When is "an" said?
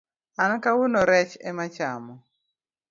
0.41-0.51